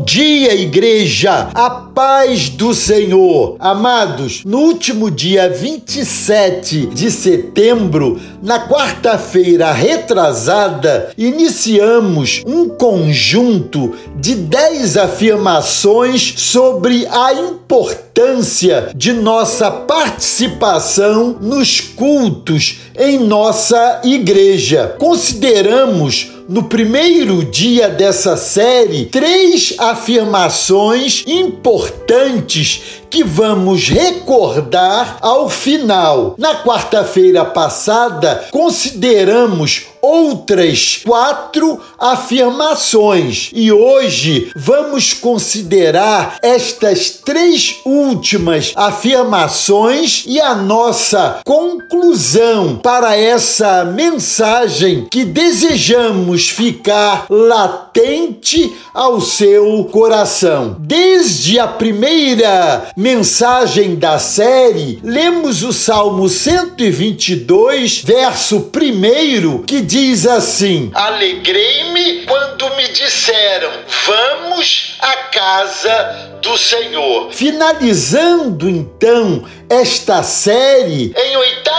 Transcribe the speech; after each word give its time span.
Bom 0.00 0.06
dia, 0.06 0.54
igreja! 0.54 1.50
A 1.52 1.68
paz 1.68 2.48
do 2.48 2.72
Senhor. 2.72 3.56
Amados, 3.60 4.42
no 4.46 4.60
último 4.60 5.10
dia 5.10 5.50
27 5.50 6.86
de 6.86 7.10
setembro, 7.10 8.18
na 8.42 8.66
quarta-feira 8.66 9.70
retrasada, 9.70 11.12
iniciamos 11.18 12.42
um 12.46 12.66
conjunto 12.66 13.92
de 14.16 14.36
10 14.36 14.96
afirmações 14.96 16.32
sobre 16.38 17.06
a 17.06 17.34
importância 17.34 18.90
de 18.94 19.12
nossa 19.12 19.70
participação 19.70 21.36
nos 21.38 21.78
cultos 21.78 22.80
em 22.98 23.18
nossa 23.18 24.00
igreja. 24.02 24.96
Consideramos 24.98 26.39
no 26.50 26.64
primeiro 26.64 27.44
dia 27.44 27.88
dessa 27.88 28.36
série 28.36 29.06
três 29.06 29.76
afirmações 29.78 31.22
importantes 31.28 32.99
que 33.10 33.24
vamos 33.24 33.88
recordar 33.88 35.18
ao 35.20 35.50
final. 35.50 36.34
Na 36.38 36.62
quarta-feira 36.62 37.44
passada, 37.44 38.46
consideramos 38.52 39.86
outras 40.00 41.00
quatro 41.04 41.80
afirmações 41.98 43.50
e 43.52 43.70
hoje 43.70 44.50
vamos 44.56 45.12
considerar 45.12 46.38
estas 46.42 47.10
três 47.10 47.76
últimas 47.84 48.72
afirmações 48.74 50.24
e 50.26 50.40
a 50.40 50.54
nossa 50.54 51.40
conclusão 51.44 52.76
para 52.82 53.16
essa 53.16 53.84
mensagem 53.84 55.06
que 55.10 55.24
desejamos 55.24 56.48
ficar 56.48 57.26
latente 57.28 58.74
ao 58.94 59.20
seu 59.20 59.84
coração. 59.84 60.76
Desde 60.78 61.58
a 61.58 61.68
primeira 61.68 62.90
mensagem 63.00 63.94
da 63.96 64.18
série, 64.18 65.00
lemos 65.02 65.62
o 65.62 65.72
Salmo 65.72 66.28
122, 66.28 68.02
verso 68.02 68.70
1, 68.70 69.62
que 69.62 69.80
diz 69.80 70.26
assim: 70.26 70.90
Alegrei-me 70.92 72.26
quando 72.26 72.76
me 72.76 72.88
disseram, 72.88 73.70
vamos 74.06 74.98
à 75.00 75.16
casa 75.32 76.38
do 76.42 76.58
Senhor. 76.58 77.32
Finalizando 77.32 78.68
então 78.68 79.44
esta 79.70 80.22
série, 80.22 81.14
em 81.16 81.36
oitavo 81.38 81.69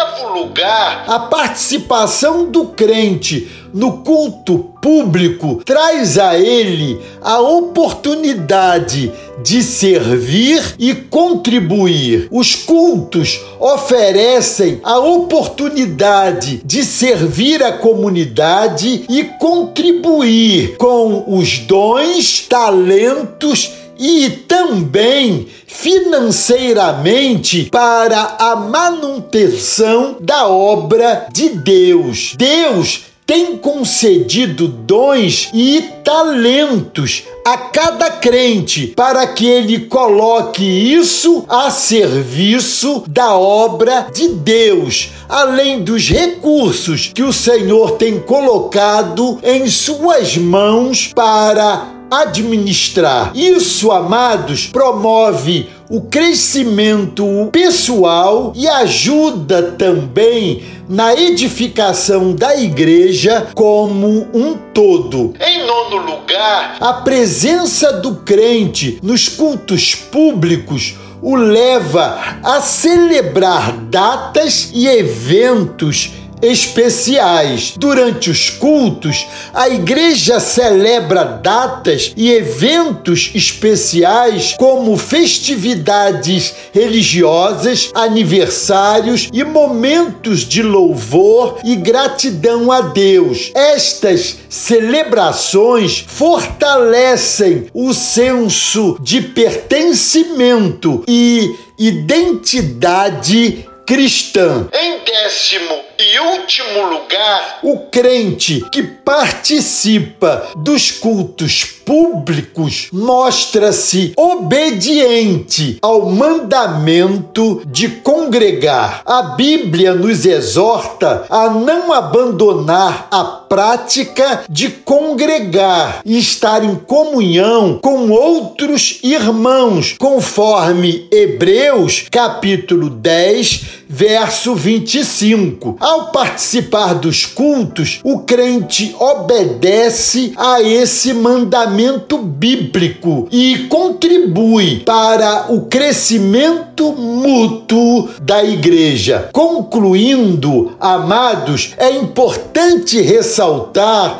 lugar, 0.62 1.06
a 1.08 1.20
participação 1.20 2.52
do 2.52 2.66
crente 2.67 3.50
no 3.73 4.04
culto 4.04 4.72
público 4.81 5.62
traz 5.66 6.17
a 6.17 6.38
ele 6.38 7.00
a 7.22 7.40
oportunidade 7.40 9.12
de 9.44 9.64
servir 9.64 10.76
e 10.78 10.94
contribuir. 10.94 12.28
Os 12.30 12.56
cultos 12.56 13.39
oferecem 13.59 14.80
a 14.84 15.00
oportunidade 15.00 16.62
de 16.64 16.84
servir 16.84 17.64
a 17.64 17.73
comunidade 17.73 19.06
e 19.09 19.23
contribuir 19.39 20.76
com 20.78 21.23
os 21.28 21.59
dons, 21.59 22.45
talentos 22.48 23.80
e 24.02 24.30
também 24.31 25.47
financeiramente 25.67 27.69
para 27.71 28.35
a 28.39 28.55
manutenção 28.55 30.17
da 30.19 30.47
obra 30.47 31.27
de 31.31 31.49
Deus. 31.49 32.33
Deus 32.35 33.11
tem 33.27 33.55
concedido 33.55 34.67
dons 34.67 35.52
e 35.53 35.83
talentos 36.03 37.23
a 37.45 37.58
cada 37.58 38.09
crente 38.09 38.88
para 38.88 39.27
que 39.27 39.45
ele 39.45 39.85
coloque 39.85 40.63
isso 40.63 41.45
a 41.47 41.69
serviço 41.69 43.03
da 43.08 43.38
obra 43.38 44.08
de 44.13 44.30
Deus, 44.30 45.11
além 45.30 45.81
dos 45.81 46.09
recursos 46.09 47.11
que 47.14 47.23
o 47.23 47.31
Senhor 47.31 47.92
tem 47.92 48.20
colocado 48.20 49.39
em 49.43 49.70
suas 49.70 50.36
mãos 50.36 51.11
para 51.15 52.01
administrar. 52.11 53.32
Isso, 53.33 53.89
amados, 53.89 54.67
promove 54.67 55.70
o 55.89 56.02
crescimento 56.02 57.26
pessoal 57.54 58.52
e 58.54 58.67
ajuda 58.67 59.64
também 59.77 60.61
na 60.89 61.14
edificação 61.14 62.33
da 62.36 62.55
igreja 62.58 63.48
como 63.55 64.27
um 64.33 64.58
todo. 64.73 65.33
Em 65.39 65.66
nono 65.66 65.98
lugar, 65.98 66.77
a 66.82 66.94
presença 66.94 67.94
do 67.94 68.16
crente 68.17 69.00
nos 69.02 69.30
cultos 69.30 69.95
públicos 69.95 70.95
o 71.21 71.36
leva 71.36 72.39
a 72.44 72.60
celebrar 72.60 73.73
datas 73.73 74.71
e 74.73 74.88
eventos 74.88 76.14
especiais. 76.41 77.73
Durante 77.77 78.29
os 78.29 78.49
cultos, 78.49 79.25
a 79.53 79.69
igreja 79.69 80.39
celebra 80.39 81.23
datas 81.23 82.13
e 82.15 82.31
eventos 82.31 83.31
especiais 83.33 84.55
como 84.57 84.97
festividades 84.97 86.53
religiosas, 86.71 87.91
aniversários 87.93 89.29
e 89.31 89.43
momentos 89.43 90.41
de 90.41 90.61
louvor 90.61 91.59
e 91.63 91.75
gratidão 91.75 92.71
a 92.71 92.81
Deus. 92.81 93.52
Estas 93.55 94.37
celebrações 94.49 96.03
fortalecem 96.08 97.67
o 97.73 97.93
senso 97.93 98.97
de 98.99 99.21
pertencimento 99.21 101.03
e 101.08 101.55
identidade 101.77 103.65
cristã. 103.86 104.67
Em 104.73 104.99
décimo 105.03 105.80
e 105.99 106.19
último 106.19 106.87
lugar, 106.87 107.59
o 107.64 107.80
crente 107.89 108.64
que 108.71 108.83
participa 108.83 110.49
dos 110.55 110.92
cultos 110.92 111.64
públicos 111.64 112.87
mostra-se 112.91 114.14
obediente 114.17 115.77
ao 115.81 116.09
mandamento 116.09 117.61
de 117.65 117.89
congregar. 117.89 119.02
A 119.05 119.21
Bíblia 119.36 119.93
nos 119.93 120.25
exorta 120.25 121.25
a 121.30 121.49
não 121.49 121.91
abandonar 121.91 123.08
a 123.11 123.40
prática 123.52 124.45
de 124.50 124.70
congregar 124.70 126.00
e 126.06 126.17
estar 126.17 126.64
em 126.64 126.73
comunhão 126.73 127.80
com 127.82 128.10
outros 128.10 129.00
irmãos, 129.04 129.98
conforme 130.00 131.06
Hebreus 131.12 132.06
capítulo 132.10 132.89
10, 132.89 133.63
verso 133.89 134.56
25. 134.56 135.75
Ao 135.81 136.13
participar 136.13 136.95
dos 136.95 137.25
cultos, 137.25 138.00
o 138.06 138.19
crente 138.19 138.95
obedece 138.98 140.31
a 140.38 140.62
esse 140.62 141.13
mandamento 141.13 142.19
bíblico 142.19 143.28
e 143.30 143.66
contribui 143.68 144.80
para 144.86 145.48
o 145.51 145.66
crescimento 145.66 146.94
mútuo 146.94 148.07
da 148.22 148.45
igreja. 148.45 149.30
Concluindo, 149.33 150.72
amados, 150.80 151.74
é 151.78 151.92
importante 151.92 153.01
ressaltar 153.01 153.40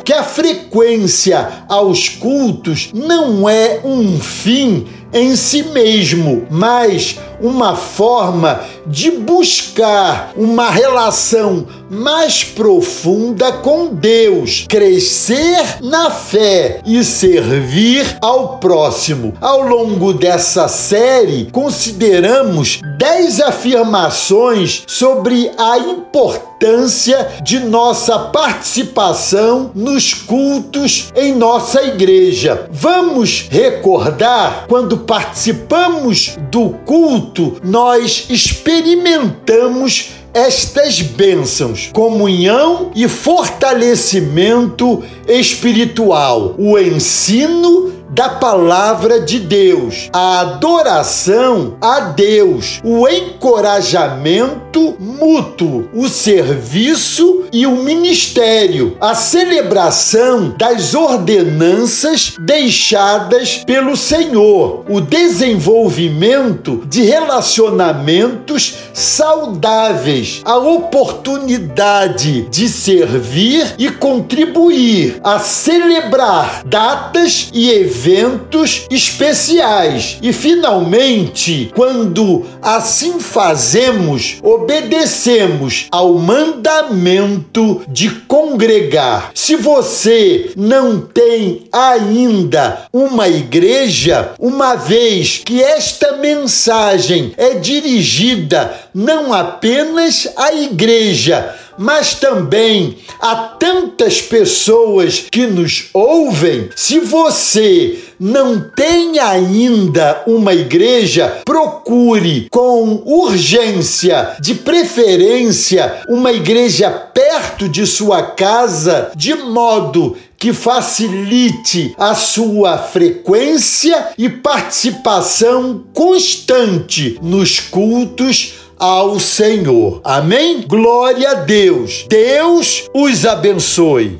que 0.04 0.12
a 0.12 0.22
frequência 0.22 1.64
aos 1.68 2.08
cultos 2.08 2.90
não 2.92 3.48
é 3.48 3.80
um 3.84 4.18
fim 4.18 4.86
em 5.12 5.36
si 5.36 5.62
mesmo, 5.64 6.46
mas 6.50 7.18
uma 7.42 7.74
forma 7.74 8.60
de 8.86 9.10
buscar 9.10 10.32
uma 10.36 10.70
relação 10.70 11.66
mais 11.90 12.42
profunda 12.42 13.52
com 13.52 13.88
Deus, 13.88 14.64
crescer 14.68 15.78
na 15.82 16.10
fé 16.10 16.80
e 16.86 17.04
servir 17.04 18.16
ao 18.20 18.58
próximo. 18.58 19.34
Ao 19.40 19.60
longo 19.60 20.14
dessa 20.14 20.68
série, 20.68 21.50
consideramos 21.50 22.80
10 22.98 23.40
afirmações 23.40 24.84
sobre 24.86 25.50
a 25.58 25.78
importância 25.78 27.28
de 27.42 27.58
nossa 27.58 28.18
participação 28.18 29.70
nos 29.74 30.14
cultos 30.14 31.12
em 31.16 31.34
nossa 31.34 31.82
igreja. 31.82 32.68
Vamos 32.70 33.48
recordar 33.50 34.66
quando 34.68 34.98
participamos 34.98 36.36
do 36.50 36.70
culto, 36.86 37.31
nós 37.62 38.26
experimentamos 38.28 40.10
estas 40.34 41.00
bênçãos: 41.00 41.90
comunhão 41.92 42.90
e 42.94 43.08
fortalecimento 43.08 45.02
espiritual, 45.26 46.54
o 46.58 46.78
ensino 46.78 47.92
da 48.12 48.28
palavra 48.28 49.20
de 49.20 49.38
Deus, 49.38 50.10
a 50.12 50.40
adoração 50.40 51.76
a 51.80 52.00
Deus, 52.00 52.78
o 52.84 53.08
encorajamento 53.08 54.94
mútuo, 55.00 55.88
o 55.94 56.08
serviço 56.08 57.44
e 57.50 57.66
o 57.66 57.76
ministério, 57.76 58.96
a 59.00 59.14
celebração 59.14 60.54
das 60.58 60.94
ordenanças 60.94 62.34
deixadas 62.38 63.62
pelo 63.66 63.96
Senhor, 63.96 64.84
o 64.88 65.00
desenvolvimento 65.00 66.82
de 66.86 67.02
relacionamentos 67.02 68.74
saudáveis, 68.92 70.42
a 70.44 70.56
oportunidade 70.58 72.42
de 72.50 72.68
servir 72.68 73.74
e 73.78 73.90
contribuir. 73.90 75.20
A 75.22 75.38
celebrar 75.38 76.62
datas 76.64 77.50
e 77.52 77.70
eventos 78.02 78.86
especiais. 78.90 80.18
E 80.20 80.32
finalmente, 80.32 81.70
quando 81.74 82.44
assim 82.60 83.20
fazemos, 83.20 84.38
obedecemos 84.42 85.86
ao 85.90 86.14
mandamento 86.14 87.82
de 87.88 88.10
congregar. 88.10 89.30
Se 89.34 89.54
você 89.54 90.50
não 90.56 91.00
tem 91.00 91.64
ainda 91.72 92.86
uma 92.92 93.28
igreja, 93.28 94.32
uma 94.38 94.74
vez 94.74 95.40
que 95.44 95.62
esta 95.62 96.16
mensagem 96.16 97.32
é 97.36 97.54
dirigida 97.54 98.72
não 98.92 99.32
apenas 99.32 100.28
à 100.36 100.52
igreja, 100.52 101.54
mas 101.78 102.14
também 102.14 102.98
a 103.20 103.34
tantas 103.36 104.20
pessoas 104.20 105.24
que 105.30 105.46
nos 105.46 105.88
ouvem. 105.92 106.68
Se 106.76 107.00
você 107.00 107.98
não 108.18 108.60
tem 108.60 109.18
ainda 109.18 110.22
uma 110.26 110.54
igreja, 110.54 111.40
procure 111.44 112.46
com 112.50 113.02
urgência, 113.04 114.36
de 114.40 114.54
preferência, 114.54 116.02
uma 116.08 116.32
igreja 116.32 116.90
perto 116.90 117.68
de 117.68 117.86
sua 117.86 118.22
casa, 118.22 119.10
de 119.16 119.34
modo 119.34 120.16
que 120.42 120.52
facilite 120.52 121.94
a 121.96 122.16
sua 122.16 122.76
frequência 122.76 124.08
e 124.18 124.28
participação 124.28 125.84
constante 125.94 127.16
nos 127.22 127.60
cultos 127.60 128.54
ao 128.76 129.20
Senhor. 129.20 130.00
Amém? 130.02 130.62
Glória 130.66 131.30
a 131.30 131.34
Deus. 131.34 132.06
Deus 132.08 132.90
os 132.92 133.24
abençoe. 133.24 134.18